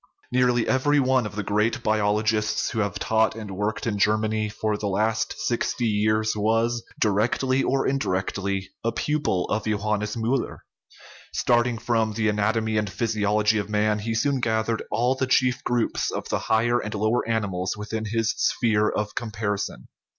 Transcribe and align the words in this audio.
Nearly 0.31 0.67
every 0.67 0.99
one 0.99 1.27
of 1.27 1.35
the 1.35 1.43
great 1.43 1.83
biologists 1.83 2.71
who 2.71 2.79
have 2.79 2.97
taught 2.97 3.35
and 3.35 3.51
worked 3.51 3.85
in 3.85 3.99
Germany 3.99 4.49
for 4.49 4.75
the 4.75 4.87
last 4.87 5.39
sixty 5.39 5.85
years 5.85 6.35
was, 6.35 6.83
directly 6.99 7.61
or 7.61 7.85
in 7.85 7.99
5 7.99 8.01
45 8.01 8.01
THE 8.01 8.09
RIDDLE 8.09 8.19
OF 8.19 8.33
THE 8.33 8.49
UNIVERSE 8.49 8.65
directly, 8.65 8.69
a 8.83 8.91
pupil 8.93 9.45
of 9.49 9.63
Johannes 9.65 10.15
Mtiller. 10.15 10.57
Starting 11.33 11.77
from 11.77 12.13
the 12.13 12.29
anatomy 12.29 12.77
and 12.77 12.89
physiology 12.91 13.59
of 13.59 13.69
man, 13.69 13.99
he 13.99 14.15
soon 14.15 14.39
gathered 14.39 14.81
all 14.89 15.13
the 15.13 15.27
chief 15.27 15.63
groups 15.63 16.09
of 16.09 16.27
the 16.29 16.39
higher 16.49 16.79
and 16.79 16.95
lower 16.95 17.21
animals 17.29 17.77
within 17.77 18.05
his 18.05 18.31
sphere 18.35 18.89
of 18.89 19.13
comparison. 19.13 19.87